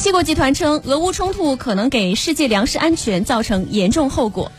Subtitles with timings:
[0.00, 4.50] 七国集团称俄乌冲突可能给世界粮食安全造成严重后果。